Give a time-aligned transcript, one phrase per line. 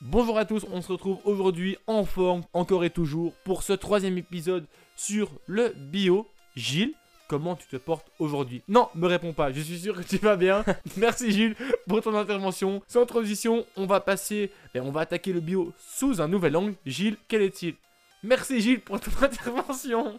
[0.00, 4.16] Bonjour à tous, on se retrouve aujourd'hui en forme, encore et toujours, pour ce troisième
[4.16, 4.66] épisode
[4.96, 6.26] sur le bio.
[6.54, 6.94] Gilles,
[7.28, 8.62] comment tu te portes aujourd'hui?
[8.68, 10.64] Non, me réponds pas, je suis sûr que tu vas bien.
[10.96, 11.56] Merci Gilles
[11.88, 12.80] pour ton intervention.
[12.86, 16.74] Sans transition, on va passer, et on va attaquer le bio sous un nouvel angle.
[16.86, 17.74] Gilles, quel est-il?
[18.22, 20.18] Merci Gilles pour ton intervention.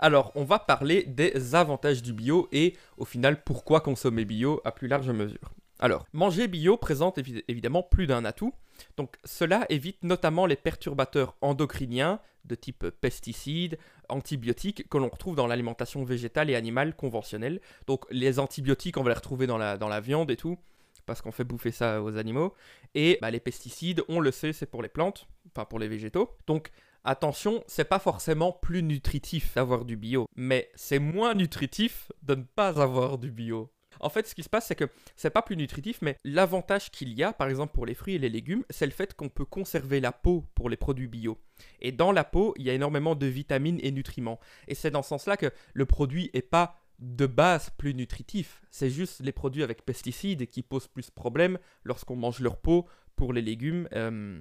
[0.00, 4.72] Alors, on va parler des avantages du bio et au final pourquoi consommer bio à
[4.72, 5.52] plus large mesure.
[5.80, 8.52] Alors, manger bio présente évi- évidemment plus d'un atout.
[8.96, 13.78] Donc, cela évite notamment les perturbateurs endocriniens de type pesticides,
[14.08, 17.60] antibiotiques que l'on retrouve dans l'alimentation végétale et animale conventionnelle.
[17.86, 20.58] Donc, les antibiotiques, on va les retrouver dans la, viande et tout,
[21.06, 22.54] parce qu'on fait bouffer ça aux animaux.
[22.94, 26.36] Et bah, les pesticides, on le sait, c'est pour les plantes, enfin pour les végétaux.
[26.46, 26.70] Donc,
[27.04, 32.42] Attention, c'est pas forcément plus nutritif d'avoir du bio, mais c'est moins nutritif de ne
[32.42, 33.70] pas avoir du bio.
[34.00, 37.12] En fait, ce qui se passe, c'est que c'est pas plus nutritif, mais l'avantage qu'il
[37.12, 39.44] y a, par exemple pour les fruits et les légumes, c'est le fait qu'on peut
[39.44, 41.38] conserver la peau pour les produits bio.
[41.80, 44.38] Et dans la peau, il y a énormément de vitamines et nutriments.
[44.66, 48.62] Et c'est dans ce sens-là que le produit est pas de base plus nutritif.
[48.70, 52.86] C'est juste les produits avec pesticides qui posent plus de problèmes lorsqu'on mange leur peau
[53.16, 53.88] pour les légumes.
[53.92, 54.40] euh,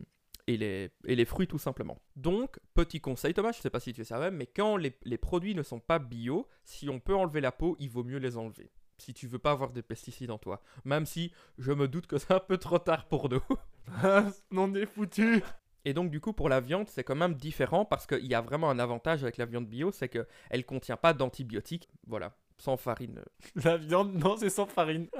[0.49, 1.97] et les, fruits tout simplement.
[2.16, 5.61] Donc, petit conseil Thomas, je sais pas si tu savais, mais quand les produits ne
[5.61, 8.71] sont pas bio, si on peut enlever la peau, il vaut mieux les enlever.
[8.97, 10.61] Si tu veux pas avoir des pesticides en toi.
[10.85, 13.43] Même si je me doute que c'est un peu trop tard pour nous.
[14.51, 15.43] non, on est foutu.
[15.85, 18.41] Et donc du coup pour la viande c'est quand même différent parce qu'il y a
[18.41, 23.21] vraiment un avantage avec la viande bio, c'est qu'elle contient pas d'antibiotiques, voilà, sans farine.
[23.63, 25.07] La viande, non, c'est sans farine.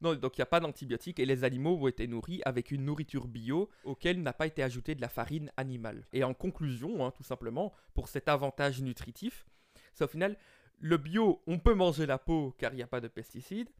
[0.00, 2.84] Non, donc il n'y a pas d'antibiotiques et les animaux ont été nourris avec une
[2.84, 6.06] nourriture bio auquel n'a pas été ajoutée de la farine animale.
[6.12, 9.44] Et en conclusion, hein, tout simplement, pour cet avantage nutritif,
[9.94, 10.36] c'est au final
[10.80, 13.70] le bio, on peut manger la peau car il n'y a pas de pesticides,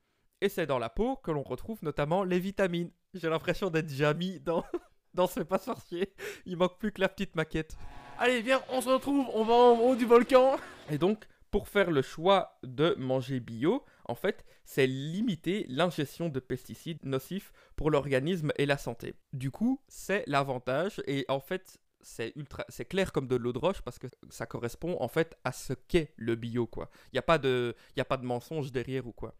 [0.40, 2.90] et c'est dans la peau que l'on retrouve notamment les vitamines.
[3.14, 4.64] J'ai l'impression d'être Jamie dans,
[5.14, 6.12] dans ce pas sorcier.
[6.46, 7.76] Il manque plus que la petite maquette.
[8.18, 10.56] Allez, viens, on se retrouve, on va en haut du volcan.
[10.90, 16.40] Et donc, pour faire le choix de manger bio, en fait, c'est limiter l'ingestion de
[16.40, 19.14] pesticides nocifs pour l'organisme et la santé.
[19.32, 23.58] Du coup, c'est l'avantage et en fait, c'est ultra c'est clair comme de l'eau de
[23.58, 26.90] roche parce que ça correspond en fait à ce qu'est le bio quoi.
[27.12, 29.34] Il y a pas de il a pas de mensonge derrière ou quoi.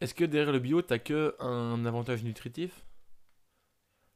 [0.00, 2.86] Est-ce que derrière le bio, t'as que un avantage nutritif?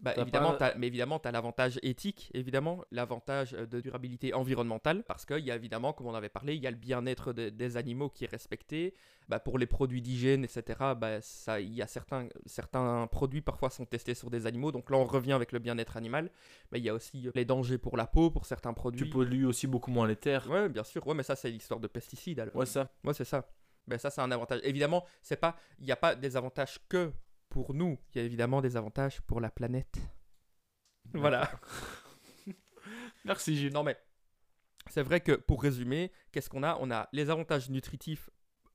[0.04, 5.02] Bah, évidemment, pas- mais évidemment, tu as l'avantage éthique, évidemment, l'avantage euh, de durabilité environnementale,
[5.04, 7.48] parce qu'il y a évidemment, comme on avait parlé, il y a le bien-être de-
[7.48, 8.94] des animaux qui est respecté.
[9.30, 13.70] Bah, pour les produits d'hygiène, etc., bah, ça, il y a certains, certains produits parfois
[13.70, 16.30] sont testés sur des animaux, donc là on revient avec le bien-être animal.
[16.70, 19.04] Mais il y a aussi euh, les dangers pour la peau, pour certains produits.
[19.06, 20.50] Tu pollues aussi beaucoup moins les terres.
[20.50, 22.54] Ouais, bien sûr, ouais, mais ça c'est l'histoire de pesticides alors.
[22.54, 22.90] Ouais, ça.
[23.02, 23.48] Ouais, c'est ça.
[23.86, 24.60] Ben ça, c'est un avantage.
[24.62, 27.12] Évidemment, c'est pas, il n'y a pas des avantages que
[27.54, 28.00] pour nous.
[28.12, 30.00] Il y a évidemment des avantages pour la planète.
[31.12, 31.48] Voilà.
[33.24, 33.72] Merci Gilles.
[33.72, 33.96] Non mais
[34.90, 36.76] c'est vrai que pour résumer, qu'est-ce qu'on a?
[36.80, 38.28] On a les avantages nutritifs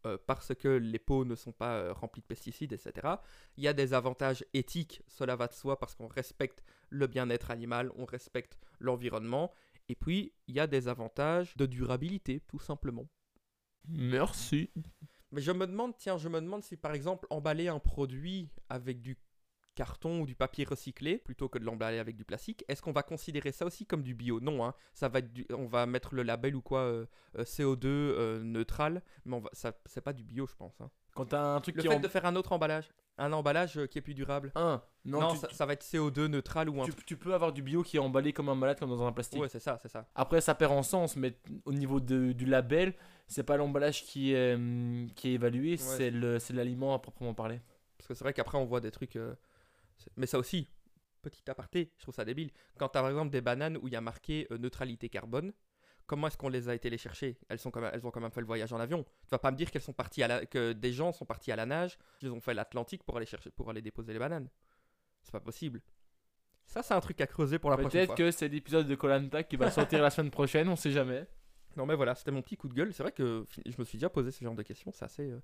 [0.06, 3.16] euh, parce que les peaux ne sont pas euh, remplies de pesticides, etc.
[3.58, 7.52] Il y a des avantages éthiques, cela va de soi parce qu'on respecte le bien-être
[7.52, 9.52] animal, on respecte l'environnement.
[9.90, 13.10] Et puis, il y a des avantages de durabilité, tout simplement.
[13.90, 14.72] Merci.
[15.32, 19.02] Mais je me demande, tiens, je me demande si par exemple emballer un produit avec
[19.02, 19.18] du
[19.76, 23.04] carton ou du papier recyclé plutôt que de l'emballer avec du plastique, est-ce qu'on va
[23.04, 24.40] considérer ça aussi comme du bio?
[24.42, 27.06] Non, hein, ça va être du- on va mettre le label ou quoi euh,
[27.38, 30.82] euh, CO2 euh, neutral, mais on va, ça c'est pas du bio, je pense.
[30.82, 30.90] hein.
[31.16, 32.00] Quand t'as un truc Le qui fait en...
[32.00, 32.90] de faire un autre emballage,
[33.20, 34.52] un emballage euh, qui est plus durable.
[34.56, 34.82] Un.
[35.06, 36.86] Non, Non, tu, ça, ça va être CO2 neutral ou un.
[36.86, 39.12] tu- tu peux avoir du bio qui est emballé comme un malade, comme dans un
[39.12, 39.42] plastique.
[39.42, 40.08] Ouais, c'est ça, c'est ça.
[40.16, 42.94] Après, ça perd en sens, mais au niveau de- du label,
[43.28, 46.10] c'est pas l'emballage qui est, hum, qui est évalué, c'est
[46.52, 47.60] l'aliment à proprement parler.
[47.98, 49.16] Parce que c'est vrai qu'après on voit des trucs.
[49.16, 49.36] euh,
[50.16, 50.68] Mais ça aussi,
[51.22, 52.52] petit aparté, je trouve ça débile.
[52.78, 55.52] Quand t'as par exemple des bananes où il y a marqué euh, neutralité carbone,
[56.10, 57.38] comment est-ce qu'on les a été les chercher?
[57.50, 59.04] Elles, sont quand même, elles ont quand même fait le voyage en avion.
[59.04, 60.46] Tu vas pas me dire qu'elles sont parties à la...
[60.48, 63.52] que des gens sont partis à la nage, ils ont fait l'Atlantique pour aller chercher,
[63.52, 64.50] pour aller déposer les bananes.
[65.22, 65.82] C'est pas possible.
[66.66, 68.16] Ça, c'est un truc à creuser pour la prochaine Peut-être fois.
[68.16, 71.28] que c'est l'épisode de Colanta qui va sortir la semaine prochaine, on sait jamais.
[71.76, 72.92] Non mais voilà, c'était mon petit coup de gueule.
[72.92, 74.92] C'est vrai que je me suis déjà posé ce genre de questions.
[74.92, 75.40] C'est assez, euh,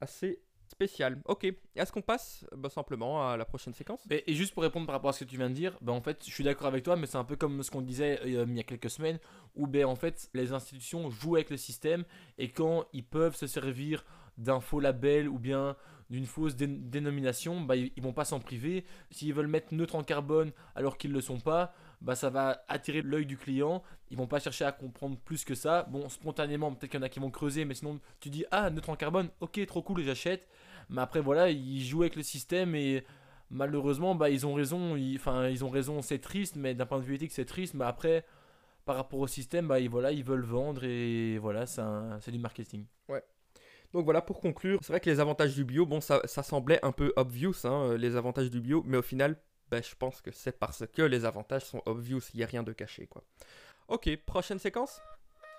[0.00, 1.20] assez spécial.
[1.24, 1.44] Ok,
[1.76, 4.04] est-ce qu'on passe bah, simplement à la prochaine séquence?
[4.10, 6.00] Et, juste pour répondre par rapport à ce que tu viens de dire, ben en
[6.00, 8.44] fait, je suis d'accord avec toi, mais c'est un peu comme ce qu'on disait euh,
[8.46, 9.18] il y a quelques semaines,
[9.56, 12.04] où ben en fait, les institutions jouent avec le système
[12.38, 14.04] et quand ils peuvent se servir
[14.36, 15.76] d'un faux label ou bien
[16.10, 18.84] d'une fausse dé- dénomination, bah, ils, ils vont pas s'en priver.
[19.10, 23.02] S'ils veulent mettre neutre en carbone alors qu'ils le sont pas, bah, ça va attirer
[23.02, 23.82] l'œil du client.
[24.10, 25.84] Ils vont pas chercher à comprendre plus que ça.
[25.90, 28.70] Bon, spontanément, peut-être qu'il y en a qui vont creuser, mais sinon, tu dis ah
[28.70, 30.46] neutre en carbone, ok, trop cool, j'achète.
[30.90, 33.04] Mais après voilà, ils jouent avec le système et
[33.50, 34.96] malheureusement, bah, ils ont raison.
[35.14, 37.74] Enfin, ils, ont raison, c'est triste, mais d'un point de vue éthique, c'est triste.
[37.74, 38.24] Mais après,
[38.84, 42.86] par rapport au système, bah, ils, voilà, ils veulent vendre et voilà, c'est du marketing.
[43.94, 46.78] Donc voilà, pour conclure, c'est vrai que les avantages du bio, bon, ça, ça semblait
[46.84, 49.36] un peu obvious, hein, les avantages du bio, mais au final,
[49.70, 52.62] ben, je pense que c'est parce que les avantages sont obvious, il n'y a rien
[52.62, 53.22] de caché, quoi.
[53.88, 55.00] Ok, prochaine séquence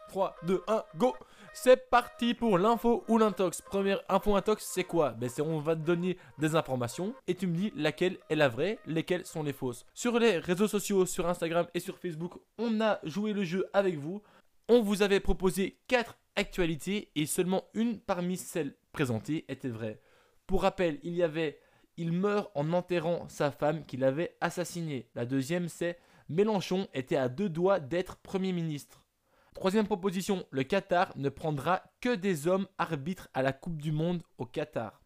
[0.10, 1.16] 3, 2, 1, go
[1.54, 3.62] C'est parti pour l'info ou l'intox.
[3.62, 5.12] Première info intox, c'est quoi?
[5.12, 8.50] Ben c'est on va te donner des informations et tu me dis laquelle est la
[8.50, 9.86] vraie, lesquelles sont les fausses.
[9.94, 13.98] Sur les réseaux sociaux, sur Instagram et sur Facebook, on a joué le jeu avec
[13.98, 14.22] vous.
[14.68, 20.02] On vous avait proposé 4 actualités et seulement une parmi celles présentées était vraie.
[20.48, 21.60] Pour rappel, il y avait
[22.00, 25.10] il meurt en enterrant sa femme qu'il avait assassinée.
[25.16, 26.00] La deuxième, c'est
[26.30, 29.04] Mélenchon était à deux doigts d'être Premier ministre.
[29.54, 34.24] Troisième proposition, le Qatar ne prendra que des hommes arbitres à la Coupe du Monde
[34.38, 35.01] au Qatar.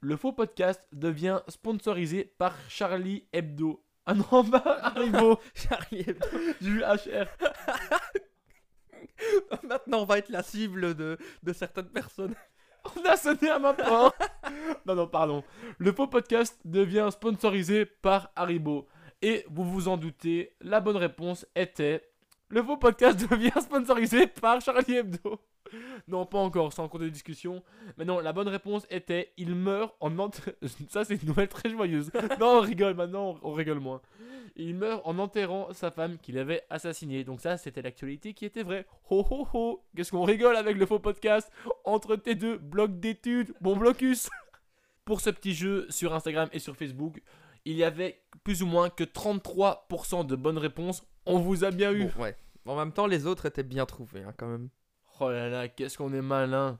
[0.00, 3.82] Le faux podcast devient sponsorisé par Charlie Hebdo.
[4.06, 6.28] Ah non, bah, Haribo, Charlie Hebdo.
[6.60, 7.26] vu HR.
[9.64, 12.36] Maintenant, on va être la cible de, de certaines personnes.
[12.96, 14.14] On a sonné à ma porte.
[14.86, 15.44] non, non, pardon.
[15.78, 18.86] Le faux podcast devient sponsorisé par Haribo.
[19.22, 22.02] Et vous vous en doutez, la bonne réponse était
[22.48, 25.40] le faux podcast devient sponsorisé par Charlie Hebdo.
[26.08, 27.62] Non, pas encore, c'est en cours de discussion.
[27.98, 30.56] Mais non, la bonne réponse était il meurt en enterrant.
[30.88, 32.10] Ça, c'est une nouvelle très joyeuse.
[32.40, 34.00] Non, on rigole maintenant, on rigole moins.
[34.56, 37.24] Il meurt en enterrant sa femme qu'il avait assassinée.
[37.24, 38.86] Donc, ça, c'était l'actualité qui était vraie.
[39.10, 41.50] Ho ho ho Qu'est-ce qu'on rigole avec le faux podcast?
[41.84, 44.30] Entre tes deux blocs d'études, bon blocus
[45.04, 47.20] Pour ce petit jeu sur Instagram et sur Facebook,
[47.66, 51.04] il y avait plus ou moins que 33% de bonnes réponses.
[51.26, 52.06] On vous a bien eu.
[52.06, 52.36] Bon, ouais.
[52.66, 54.68] En même temps, les autres étaient bien trouvés, hein, quand même.
[55.20, 56.78] Oh là là, qu'est-ce qu'on est malin.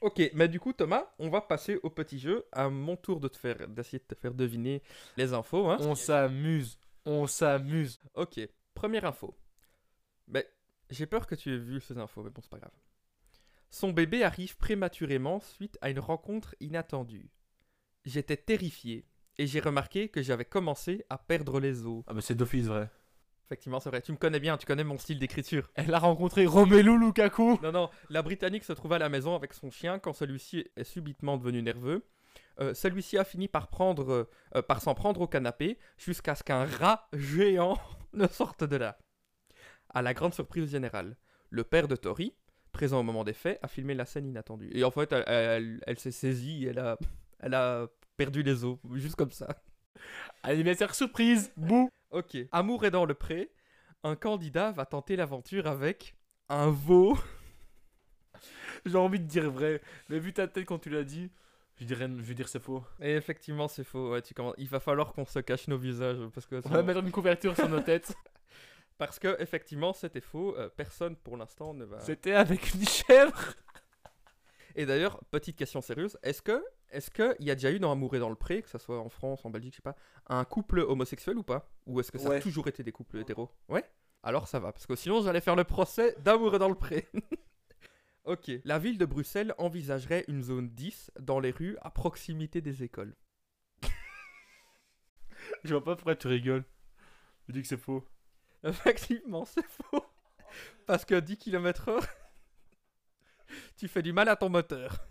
[0.00, 2.46] Ok, mais du coup, Thomas, on va passer au petit jeu.
[2.52, 4.82] À mon tour de te faire, d'essayer de te faire deviner
[5.16, 5.68] les infos.
[5.68, 5.78] Hein.
[5.80, 6.78] On s'amuse.
[7.04, 8.00] On s'amuse.
[8.14, 8.40] Ok,
[8.74, 9.36] première info.
[10.28, 10.48] Mais
[10.90, 12.72] j'ai peur que tu aies vu ces infos, mais bon, c'est pas grave.
[13.70, 17.30] Son bébé arrive prématurément suite à une rencontre inattendue.
[18.04, 19.04] J'étais terrifié
[19.36, 22.02] et j'ai remarqué que j'avais commencé à perdre les os.
[22.06, 22.88] Ah bah c'est d'office vrai.
[23.48, 24.02] Effectivement, c'est vrai.
[24.02, 25.70] Tu me connais bien, tu connais mon style d'écriture.
[25.74, 27.58] Elle a rencontré Romelu Lukaku.
[27.62, 30.84] Non, non, la Britannique se trouve à la maison avec son chien quand celui-ci est
[30.84, 32.04] subitement devenu nerveux.
[32.60, 36.66] Euh, celui-ci a fini par, prendre, euh, par s'en prendre au canapé jusqu'à ce qu'un
[36.66, 37.78] rat géant
[38.12, 38.98] ne sorte de là.
[39.88, 41.16] À la grande surprise générale,
[41.48, 42.34] le père de Tori,
[42.72, 44.68] présent au moment des faits, a filmé la scène inattendue.
[44.74, 46.98] Et en fait, elle, elle- elle s'est saisie, elle a,
[47.40, 47.86] elle a
[48.18, 49.48] perdu les os, juste comme ça.
[50.42, 51.50] Anniversaire surprise.
[51.56, 51.88] Bouh.
[52.10, 52.36] Ok.
[52.52, 53.50] Amour est dans le pré.
[54.04, 56.14] Un candidat va tenter l'aventure avec
[56.48, 57.18] un veau.
[58.86, 59.80] J'ai envie de dire vrai.
[60.08, 61.30] Mais vu ta tête quand tu l'as dit,
[61.76, 62.84] je dirais, je vais dire c'est faux.
[63.00, 64.12] Et effectivement, c'est faux.
[64.12, 66.82] Ouais, tu commen- Il va falloir qu'on se cache nos visages parce que On va
[66.82, 68.14] mettre une couverture sur nos têtes.
[68.98, 70.56] parce que effectivement, c'était faux.
[70.56, 71.98] Euh, personne pour l'instant ne va.
[72.00, 73.54] C'était avec une chèvre.
[74.78, 77.90] Et d'ailleurs, petite question sérieuse, est-ce que est-ce que il y a déjà eu dans
[77.90, 79.96] Amour et dans le pré, que ce soit en France, en Belgique, je sais pas,
[80.28, 81.68] un couple homosexuel ou pas?
[81.86, 83.50] Ou est-ce que ça a toujours été des couples hétéros?
[83.68, 83.84] Ouais?
[84.22, 87.08] Alors ça va, parce que sinon j'allais faire le procès d'Amour et dans le pré.
[88.24, 88.52] ok.
[88.64, 93.16] La ville de Bruxelles envisagerait une zone 10 dans les rues à proximité des écoles.
[95.64, 96.64] Je vois pas pourquoi tu rigoles.
[97.48, 98.04] Je dis que c'est faux.
[98.62, 100.04] Effectivement, c'est faux.
[100.86, 102.00] Parce que 10 km/h,
[103.78, 104.96] tu fais du mal à ton moteur.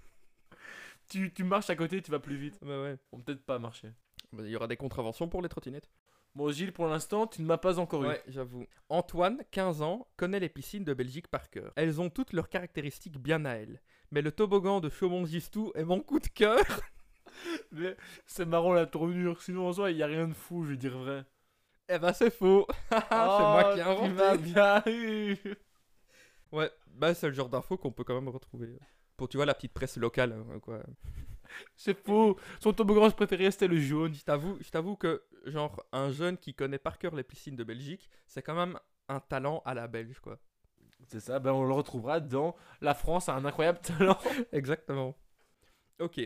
[1.10, 2.60] Tu, tu marches à côté, tu vas plus vite.
[2.62, 2.98] Bah ouais.
[3.14, 3.94] On peut-être pas marcher.
[4.34, 5.90] Bah, Il y aura des contraventions pour les trottinettes.
[6.36, 8.08] Bon, Gilles, pour l'instant, tu ne m'as pas encore eu.
[8.08, 8.66] Ouais, j'avoue.
[8.90, 11.72] Antoine, 15 ans, connaît les piscines de Belgique par cœur.
[11.78, 13.82] Elles ont toutes leurs caractéristiques bien à elles.
[14.12, 16.60] Mais le toboggan de Chaumont-Gistou est mon coup de cœur.
[17.72, 17.96] Mais
[18.26, 19.42] c'est marrant la tournure.
[19.42, 21.24] Sinon, en soi, il y a rien de fou, je vais dire vrai.
[21.88, 22.68] Eh ben c'est faux.
[22.90, 24.38] c'est moi qui ai Oh, tu m'as inventé.
[24.44, 25.38] bien eu.
[26.52, 28.77] Ouais, bah c'est le genre d'info qu'on peut quand même retrouver.
[29.16, 30.82] Pour tu vois la petite presse locale hein, quoi.
[31.75, 32.38] C'est faux.
[32.60, 34.13] Son toboggan préféré, c'était le jaune.
[34.13, 37.63] Je t'avoue, je t'avoue que genre un jeune qui connaît par cœur les piscines de
[37.63, 38.77] Belgique, c'est quand même
[39.08, 40.39] un talent à la belge quoi.
[41.08, 44.18] C'est ça, ben on le retrouvera dans La France a un incroyable talent.
[44.51, 45.16] Exactement.
[46.00, 46.20] Ok.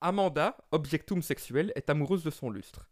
[0.00, 2.88] Amanda, objectum sexuel, est amoureuse de son lustre.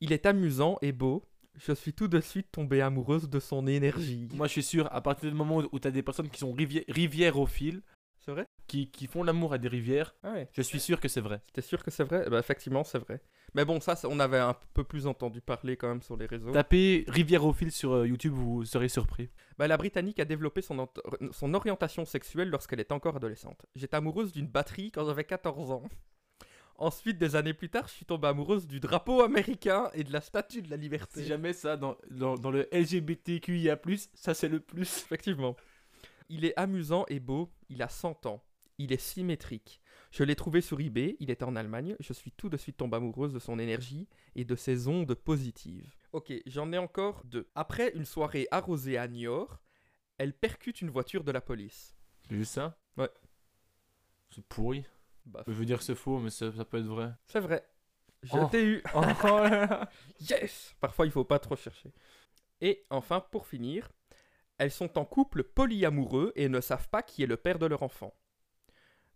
[0.00, 1.28] Il est amusant et beau.
[1.58, 4.28] Je suis tout de suite tombée amoureuse de son énergie.
[4.34, 6.52] Moi, je suis sûr, à partir du moment où tu as des personnes qui sont
[6.52, 7.82] rivières, riviérophiles,
[8.20, 8.46] C'est vrai?
[8.66, 10.48] qui, qui font l'amour à des rivières, Ah ouais.
[10.52, 11.40] je suis sûr que c'est vrai.
[11.52, 12.28] T'es sûr que c'est vrai?
[12.30, 13.20] Bah effectivement, c'est vrai.
[13.54, 16.52] Mais bon, ça, on avait un peu plus entendu parler quand même sur les réseaux.
[16.52, 19.30] Tapez riviérophile sur euh, YouTube, vous serez surpris.
[19.56, 20.86] Bah, la Britannique a développé son,
[21.32, 23.64] son orientation sexuelle lorsqu'elle est encore adolescente.
[23.74, 25.82] J'étais amoureuse d'une batterie quand j'avais 14 ans.
[26.78, 30.20] Ensuite, des années plus tard, je suis tombé amoureuse du drapeau américain et de la
[30.20, 31.22] statue de la liberté.
[31.22, 33.80] Si jamais ça, dans, dans, dans le LGBTQIA,
[34.14, 35.02] ça c'est le plus.
[35.02, 35.56] Effectivement.
[36.28, 38.44] Il est amusant et beau, il a 100 ans.
[38.78, 39.80] Il est symétrique.
[40.12, 41.96] Je l'ai trouvé sur eBay, il est en Allemagne.
[41.98, 45.92] Je suis tout de suite tombée amoureuse de son énergie et de ses ondes positives.
[46.12, 47.48] Ok, j'en ai encore deux.
[47.56, 49.58] Après une soirée arrosée à Niort,
[50.16, 51.96] elle percute une voiture de la police.
[52.30, 52.78] J'ai vu ça?
[52.96, 53.10] Ouais.
[54.30, 54.84] C'est pourri.
[55.28, 57.12] Bah, Je veux dire que c'est faux, mais ça, ça peut être vrai.
[57.26, 57.64] c'est vrai.
[58.22, 58.48] Je Oh.
[58.50, 58.82] t'ai eu.
[58.94, 59.00] Oh.
[60.20, 61.92] Yes Parfois, il faut pas trop chercher.
[62.60, 63.90] Et enfin, pour finir,
[64.58, 67.82] elles sont en couple polyamoureux et ne savent pas qui est le père de leur
[67.84, 68.12] enfant.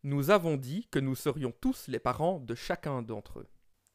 [0.05, 3.49] Nous avons dit que nous serions tous les parents de chacun d'entre eux.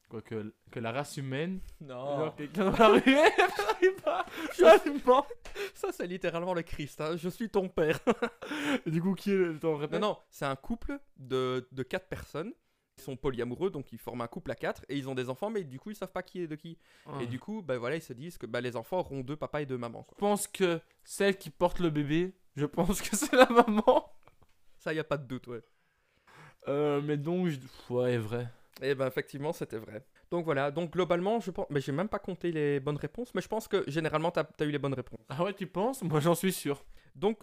[0.08, 1.60] Quoi que, que la race humaine.
[1.80, 3.02] Non, quelqu'un dans la rue.
[4.58, 5.26] j'arrive pas.
[5.74, 7.00] Ça c'est littéralement le Christ.
[7.00, 7.16] hein.
[7.16, 7.98] Je suis ton père.
[8.86, 9.56] Du coup, qui est le.
[9.56, 12.52] Attends, non, non, c'est un couple de, de quatre personnes.
[12.96, 15.50] Ils sont polyamoureux, donc ils forment un couple à quatre et ils ont des enfants,
[15.50, 16.78] mais du coup ils savent pas qui est de qui.
[17.06, 17.18] Ah.
[17.20, 19.60] Et du coup, bah voilà, ils se disent que bah, les enfants auront deux papas
[19.60, 20.02] et deux mamans.
[20.02, 20.16] quoi.
[20.16, 24.10] Je pense que celle qui porte le bébé, je pense que c'est la maman.
[24.78, 25.62] Ça, y a pas de doute, ouais.
[26.66, 27.58] Euh, mais donc, je...
[27.90, 28.48] ouais, vrai.
[28.82, 30.04] Et ben effectivement, c'était vrai.
[30.30, 31.66] Donc voilà, donc globalement, je pense.
[31.70, 34.64] Mais j'ai même pas compté les bonnes réponses, mais je pense que généralement, t'as as
[34.64, 35.20] eu les bonnes réponses.
[35.28, 36.02] Ah ouais, tu penses?
[36.02, 36.84] Moi, j'en suis sûr.
[37.16, 37.38] Donc,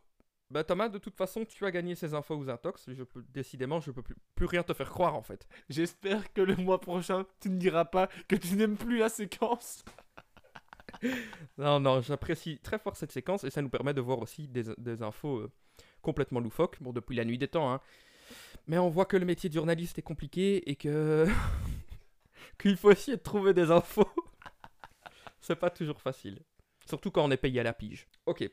[0.49, 2.89] bah Thomas, de toute façon, tu as gagné ces infos aux intox.
[2.93, 5.47] Je peux, décidément, je peux plus, plus rien te faire croire en fait.
[5.69, 9.83] J'espère que le mois prochain, tu ne diras pas que tu n'aimes plus la séquence.
[11.57, 14.63] Non, non, j'apprécie très fort cette séquence et ça nous permet de voir aussi des,
[14.77, 15.51] des infos euh,
[16.01, 16.81] complètement loufoques.
[16.81, 17.81] Bon, depuis la nuit des temps, hein.
[18.67, 21.27] Mais on voit que le métier de journaliste est compliqué et que.
[22.59, 24.09] qu'il faut essayer de trouver des infos.
[25.39, 26.41] C'est pas toujours facile.
[26.85, 28.07] Surtout quand on est payé à la pige.
[28.25, 28.49] Ok.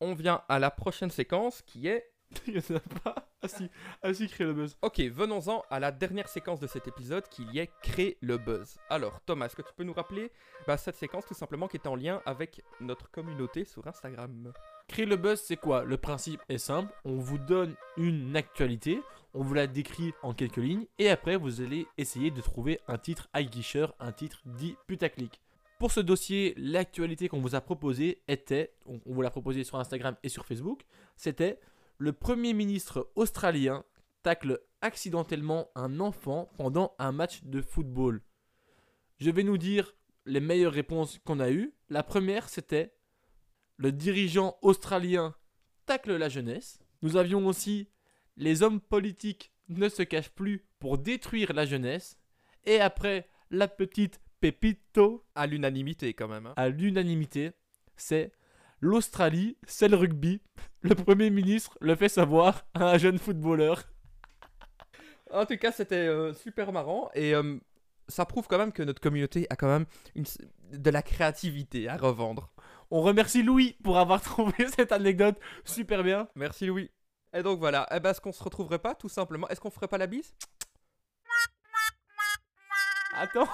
[0.00, 2.12] On vient à la prochaine séquence qui est.
[2.46, 3.30] Il y en a pas.
[3.42, 3.70] Ah si,
[4.02, 4.76] ah si, crée le buzz.
[4.82, 8.76] Ok, venons-en à la dernière séquence de cet épisode qui y est créer le buzz.
[8.90, 10.30] Alors, Thomas, est-ce que tu peux nous rappeler
[10.66, 14.52] bah, cette séquence tout simplement qui est en lien avec notre communauté sur Instagram?
[14.90, 15.84] Créer le buzz, c'est quoi?
[15.84, 16.92] Le principe est simple.
[17.04, 19.00] On vous donne une actualité,
[19.34, 22.98] on vous la décrit en quelques lignes, et après, vous allez essayer de trouver un
[22.98, 25.40] titre aguicheur, un titre dit putaclic.
[25.78, 30.16] Pour ce dossier, l'actualité qu'on vous a proposée était, on vous l'a proposé sur Instagram
[30.24, 30.82] et sur Facebook,
[31.14, 31.60] c'était
[31.98, 33.84] le Premier ministre australien
[34.24, 38.22] tacle accidentellement un enfant pendant un match de football.
[39.18, 39.94] Je vais nous dire
[40.26, 41.72] les meilleures réponses qu'on a eues.
[41.90, 42.92] La première, c'était
[43.80, 45.34] le dirigeant australien
[45.86, 46.78] tacle la jeunesse.
[47.00, 47.88] Nous avions aussi
[48.36, 52.18] les hommes politiques ne se cachent plus pour détruire la jeunesse.
[52.64, 56.46] Et après, la petite pépito À l'unanimité quand même.
[56.46, 56.52] hein.
[56.56, 57.52] à l'unanimité,
[57.96, 58.32] c'est
[58.80, 60.42] l'Australie, c'est le rugby.
[60.82, 63.84] Le Premier ministre le fait savoir à un jeune footballeur.
[65.32, 67.56] En tout cas, c'était euh, super marrant et euh,
[68.08, 70.24] ça prouve quand même que notre communauté a quand même une,
[70.72, 72.52] de la créativité à revendre.
[72.90, 76.28] On remercie Louis pour avoir trouvé cette anecdote super bien.
[76.34, 76.90] Merci Louis.
[77.32, 79.48] Et donc voilà, eh ben, est-ce qu'on se retrouverait pas tout simplement?
[79.48, 80.34] Est-ce qu'on ferait pas la bise?
[83.14, 83.48] Attends,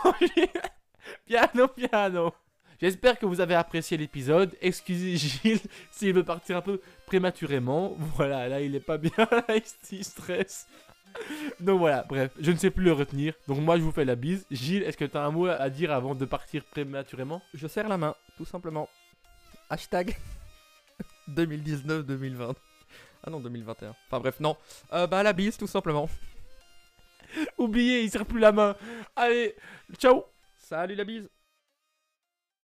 [1.26, 2.32] piano, piano.
[2.80, 4.56] J'espère que vous avez apprécié l'épisode.
[4.60, 7.94] Excusez Gilles s'il veut partir un peu prématurément.
[8.16, 9.44] Voilà, là il est pas bien, là
[9.90, 10.66] il stresse.
[11.60, 13.34] Donc voilà, bref, je ne sais plus le retenir.
[13.48, 14.46] Donc moi je vous fais la bise.
[14.50, 17.42] Gilles, est-ce que tu as un mot à dire avant de partir prématurément?
[17.54, 18.88] Je serre la main, tout simplement.
[19.68, 20.16] Hashtag
[21.30, 22.54] 2019-2020.
[23.24, 23.94] Ah non, 2021.
[24.06, 24.56] Enfin bref, non.
[24.92, 26.08] Euh, bah la bise, tout simplement.
[27.58, 28.76] Oubliez, il serre plus la main.
[29.16, 29.56] Allez,
[29.98, 30.24] ciao
[30.58, 31.28] Salut la bise